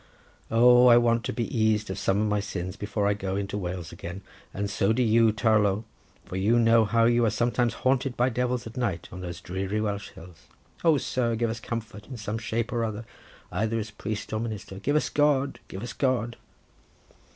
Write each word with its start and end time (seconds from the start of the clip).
Oh, 0.49 0.87
I 0.87 0.97
want 0.97 1.23
to 1.25 1.31
be 1.31 1.45
eased 1.55 1.91
of 1.91 1.99
some 1.99 2.19
of 2.19 2.27
my 2.27 2.39
sins 2.39 2.75
before 2.75 3.05
I 3.05 3.13
go 3.13 3.35
into 3.35 3.55
Wales 3.55 3.91
again, 3.91 4.23
and 4.51 4.67
so 4.67 4.93
do 4.93 5.03
you 5.03 5.31
Tourlough, 5.31 5.83
for 6.25 6.37
you 6.37 6.57
know 6.57 6.85
how 6.85 7.03
you 7.05 7.23
are 7.23 7.29
sometimes 7.29 7.75
haunted 7.75 8.17
by 8.17 8.29
Devils 8.29 8.65
at 8.65 8.75
night 8.77 9.07
in 9.11 9.21
those 9.21 9.39
dreary 9.41 9.79
Welsh 9.79 10.09
hills. 10.13 10.47
O 10.83 10.97
sir, 10.97 11.35
give 11.35 11.51
us 11.51 11.59
comfort 11.59 12.07
in 12.07 12.17
some 12.17 12.39
shape 12.39 12.73
or 12.73 12.83
other, 12.83 13.05
either 13.51 13.77
as 13.77 13.91
priest 13.91 14.33
or 14.33 14.39
minister; 14.39 14.79
give 14.79 14.95
us 14.95 15.07
God! 15.07 15.59
give 15.67 15.83
us 15.83 15.93
God!" 15.93 16.35